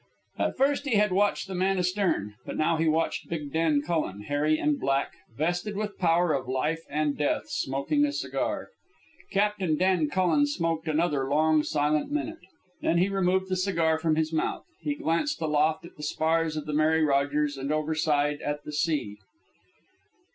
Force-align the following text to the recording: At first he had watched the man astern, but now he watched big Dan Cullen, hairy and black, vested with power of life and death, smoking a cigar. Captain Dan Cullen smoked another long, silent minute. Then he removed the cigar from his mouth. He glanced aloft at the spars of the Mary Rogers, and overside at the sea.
At 0.39 0.57
first 0.57 0.87
he 0.87 0.95
had 0.95 1.11
watched 1.11 1.47
the 1.47 1.53
man 1.53 1.77
astern, 1.77 2.33
but 2.43 2.57
now 2.57 2.75
he 2.77 2.87
watched 2.87 3.29
big 3.29 3.53
Dan 3.53 3.83
Cullen, 3.83 4.21
hairy 4.21 4.57
and 4.57 4.79
black, 4.79 5.13
vested 5.37 5.77
with 5.77 5.99
power 5.99 6.33
of 6.33 6.47
life 6.47 6.79
and 6.89 7.15
death, 7.15 7.47
smoking 7.49 8.03
a 8.03 8.11
cigar. 8.11 8.69
Captain 9.29 9.77
Dan 9.77 10.09
Cullen 10.09 10.47
smoked 10.47 10.87
another 10.87 11.29
long, 11.29 11.61
silent 11.61 12.09
minute. 12.11 12.39
Then 12.81 12.97
he 12.97 13.09
removed 13.09 13.47
the 13.47 13.55
cigar 13.55 13.99
from 13.99 14.15
his 14.15 14.33
mouth. 14.33 14.65
He 14.81 14.95
glanced 14.95 15.39
aloft 15.39 15.85
at 15.85 15.95
the 15.97 16.01
spars 16.03 16.57
of 16.57 16.65
the 16.65 16.73
Mary 16.73 17.03
Rogers, 17.03 17.55
and 17.55 17.71
overside 17.71 18.41
at 18.41 18.63
the 18.63 18.73
sea. 18.73 19.17